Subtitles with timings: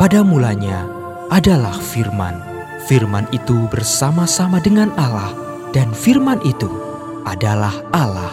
[0.00, 0.88] Pada mulanya
[1.28, 2.32] adalah firman.
[2.88, 5.28] Firman itu bersama-sama dengan Allah
[5.76, 6.72] dan firman itu
[7.28, 8.32] adalah Allah.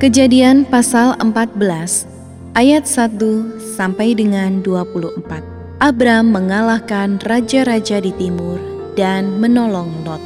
[0.00, 2.13] Kejadian pasal 14
[2.54, 3.18] ayat 1
[3.58, 5.82] sampai dengan 24.
[5.82, 8.62] Abram mengalahkan raja-raja di timur
[8.94, 10.22] dan menolong Lot.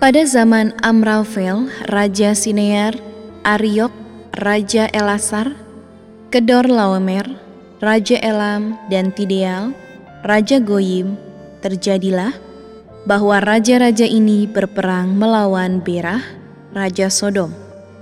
[0.00, 2.96] Pada zaman Amrafel, Raja Sinear,
[3.44, 3.92] Ariok,
[4.40, 5.52] Raja Elasar,
[6.32, 7.28] Kedor Laomer,
[7.84, 9.76] Raja Elam, dan Tideal,
[10.24, 11.20] Raja Goyim,
[11.60, 12.32] terjadilah
[13.08, 16.20] bahwa raja-raja ini berperang melawan Berah,
[16.76, 17.52] Raja Sodom,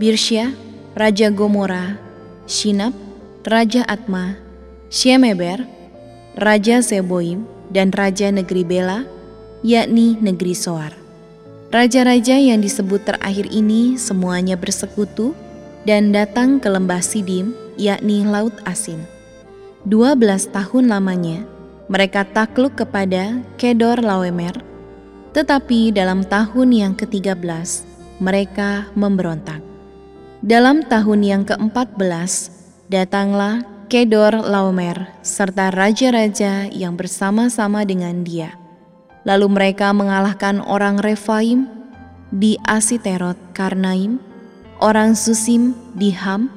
[0.03, 0.53] Birsya,
[0.99, 1.95] Raja Gomora,
[2.51, 2.95] Shinab,
[3.47, 4.35] Raja Atma,
[4.91, 5.63] Shemeber,
[6.35, 9.05] Raja Seboim, dan Raja Negeri Bela,
[9.63, 10.93] yakni Negeri Soar.
[11.69, 15.37] Raja-raja yang disebut terakhir ini semuanya bersekutu
[15.85, 19.05] dan datang ke lembah Sidim, yakni Laut Asin.
[19.85, 21.45] 12 tahun lamanya,
[21.93, 24.57] mereka takluk kepada Kedor Lawemer,
[25.33, 29.63] tetapi dalam tahun yang ke-13 mereka memberontak.
[30.39, 32.33] Dalam tahun yang ke-14
[32.89, 38.53] datanglah Kedor Laomer serta raja-raja yang bersama-sama dengan dia.
[39.25, 41.65] Lalu mereka mengalahkan orang Refaim
[42.29, 44.21] di Asiterot Karnaim,
[44.85, 46.53] orang Susim di Ham,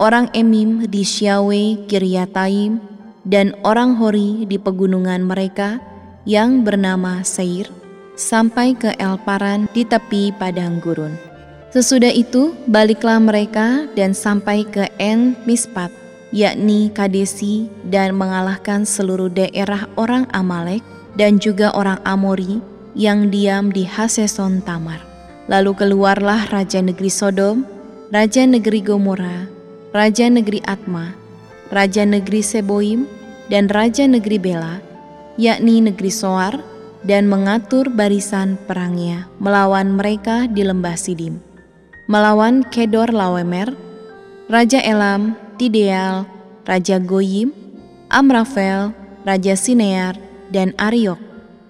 [0.00, 2.80] orang Emim di Syawe Kiryataim,
[3.28, 5.84] dan orang Hori di pegunungan mereka
[6.24, 7.68] yang bernama Seir,
[8.20, 11.16] sampai ke Elparan di tepi padang gurun.
[11.72, 15.88] Sesudah itu, baliklah mereka dan sampai ke En Mispat,
[16.28, 20.84] yakni Kadesi, dan mengalahkan seluruh daerah orang Amalek
[21.16, 22.60] dan juga orang Amori
[22.92, 25.00] yang diam di Haseson Tamar.
[25.46, 27.62] Lalu keluarlah Raja Negeri Sodom,
[28.10, 29.46] Raja Negeri Gomora,
[29.94, 31.14] Raja Negeri Atma,
[31.70, 33.06] Raja Negeri Seboim,
[33.46, 34.78] dan Raja Negeri Bela,
[35.38, 36.58] yakni Negeri Soar,
[37.04, 41.40] dan mengatur barisan perangnya melawan mereka di lembah Sidim.
[42.10, 43.72] Melawan Kedor Lawemer,
[44.50, 46.26] Raja Elam, Tideal,
[46.66, 47.54] Raja Goyim,
[48.10, 48.90] Amrafel,
[49.22, 50.18] Raja Sinear,
[50.50, 51.22] dan Ariok,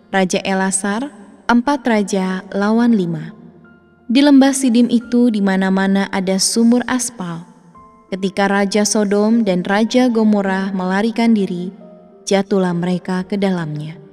[0.08, 1.12] Raja Elasar,
[1.46, 3.36] empat raja lawan lima.
[4.10, 7.46] Di lembah Sidim itu di mana-mana ada sumur aspal.
[8.10, 11.70] Ketika Raja Sodom dan Raja Gomorrah melarikan diri,
[12.26, 14.09] jatuhlah mereka ke dalamnya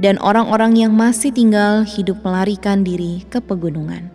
[0.00, 4.08] dan orang-orang yang masih tinggal hidup melarikan diri ke pegunungan.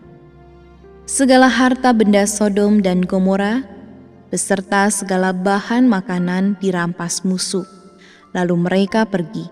[1.08, 3.64] Segala harta benda Sodom dan Gomora
[4.28, 7.64] beserta segala bahan makanan dirampas musuh,
[8.36, 9.48] lalu mereka pergi.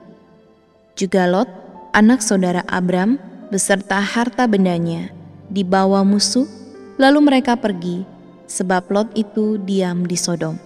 [0.99, 1.47] Juga Lot,
[1.95, 3.15] anak saudara Abram,
[3.53, 5.15] beserta harta bendanya
[5.49, 6.47] dibawa musuh,
[6.97, 8.03] lalu mereka pergi,
[8.49, 10.64] sebab Lot itu diam di Sodom.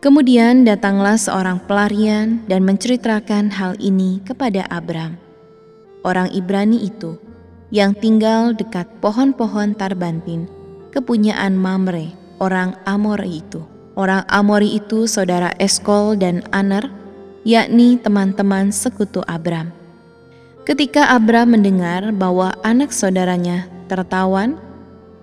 [0.00, 5.20] Kemudian datanglah seorang pelarian dan menceritakan hal ini kepada Abram.
[6.00, 7.20] Orang Ibrani itu
[7.68, 10.48] yang tinggal dekat pohon-pohon tarbantin,
[10.88, 13.60] kepunyaan Mamre, orang Amori itu.
[13.92, 16.88] Orang Amori itu saudara Eskol dan Aner,
[17.44, 19.68] yakni teman-teman sekutu Abram.
[20.64, 24.56] Ketika Abram mendengar bahwa anak saudaranya tertawan,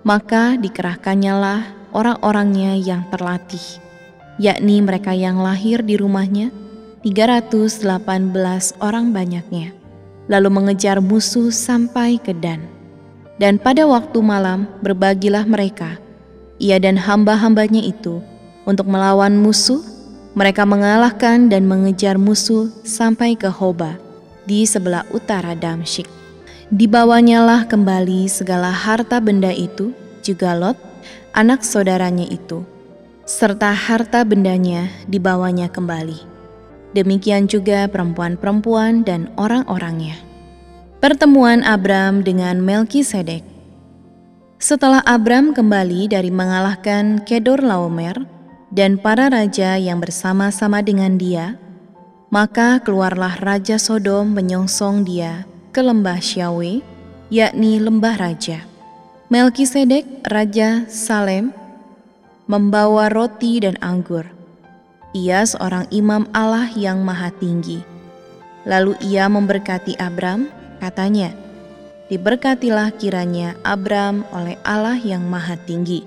[0.06, 3.87] maka dikerahkannya lah orang-orangnya yang terlatih
[4.38, 6.54] yakni mereka yang lahir di rumahnya,
[7.02, 7.82] 318
[8.78, 9.74] orang banyaknya,
[10.30, 12.62] lalu mengejar musuh sampai ke Dan.
[13.38, 15.98] Dan pada waktu malam berbagilah mereka,
[16.58, 18.18] ia dan hamba-hambanya itu,
[18.66, 19.78] untuk melawan musuh,
[20.34, 23.98] mereka mengalahkan dan mengejar musuh sampai ke Hoba,
[24.46, 26.06] di sebelah utara Damsyik.
[26.68, 30.76] Dibawanyalah kembali segala harta benda itu, juga Lot,
[31.32, 32.66] anak saudaranya itu,
[33.28, 36.16] serta harta bendanya dibawanya kembali.
[36.96, 40.16] Demikian juga perempuan-perempuan dan orang-orangnya.
[41.04, 43.44] Pertemuan Abram dengan Melkisedek.
[44.56, 48.16] Setelah Abram kembali dari mengalahkan Kedor Laomer
[48.72, 51.60] dan para raja yang bersama-sama dengan dia,
[52.32, 56.80] maka keluarlah Raja Sodom menyongsong dia ke lembah Syawe,
[57.28, 58.64] yakni lembah raja.
[59.28, 61.52] Melkisedek, Raja Salem,
[62.48, 64.26] membawa roti dan anggur.
[65.12, 67.84] Ia seorang imam Allah yang maha tinggi.
[68.68, 70.50] Lalu ia memberkati Abram,
[70.82, 71.32] katanya,
[72.08, 76.04] diberkatilah kiranya Abram oleh Allah yang Maha Tinggi,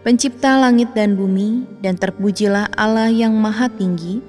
[0.00, 4.24] Pencipta langit dan bumi, dan terpujilah Allah yang Maha Tinggi,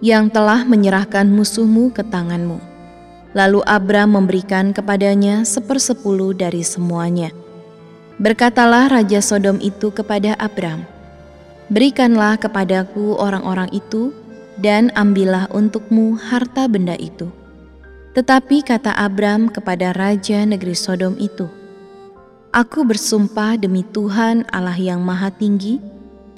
[0.00, 2.56] yang telah menyerahkan musuhmu ke tanganmu.
[3.36, 7.36] Lalu Abram memberikan kepadanya sepersepuluh dari semuanya.
[8.22, 10.86] Berkatalah Raja Sodom itu kepada Abram,
[11.72, 14.12] Berikanlah kepadaku orang-orang itu,
[14.60, 17.44] dan ambillah untukmu harta benda itu.'
[18.14, 21.50] Tetapi kata Abram kepada raja negeri Sodom itu,
[22.54, 25.82] Aku bersumpah demi Tuhan Allah yang maha tinggi,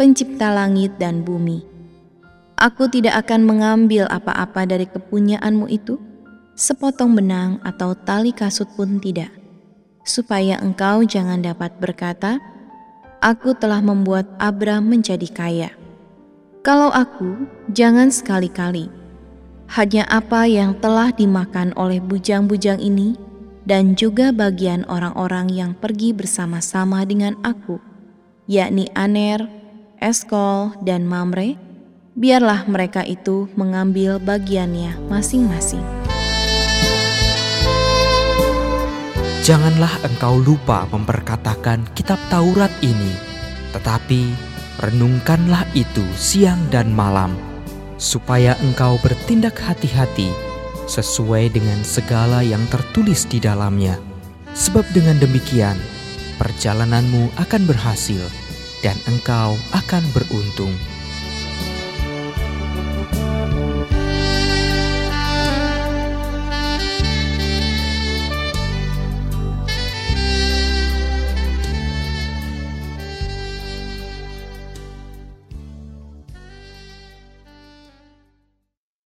[0.00, 1.60] pencipta langit dan bumi.
[2.56, 6.00] Aku tidak akan mengambil apa-apa dari kepunyaanmu itu,
[6.56, 9.28] sepotong benang atau tali kasut pun tidak,
[10.06, 12.38] supaya engkau jangan dapat berkata,
[13.20, 15.70] Aku telah membuat Abram menjadi kaya.
[16.62, 18.88] Kalau aku, jangan sekali-kali
[19.74, 23.18] hanya apa yang telah dimakan oleh bujang-bujang ini
[23.66, 27.82] dan juga bagian orang-orang yang pergi bersama-sama dengan aku,
[28.46, 29.50] yakni Aner,
[29.98, 31.58] Eskol, dan Mamre,
[32.14, 36.05] biarlah mereka itu mengambil bagiannya masing-masing.
[39.46, 43.14] Janganlah engkau lupa memperkatakan kitab Taurat ini,
[43.70, 44.34] tetapi
[44.82, 47.30] renungkanlah itu siang dan malam,
[47.94, 50.34] supaya engkau bertindak hati-hati
[50.90, 53.94] sesuai dengan segala yang tertulis di dalamnya.
[54.50, 55.78] Sebab dengan demikian,
[56.42, 58.26] perjalananmu akan berhasil
[58.82, 60.74] dan engkau akan beruntung.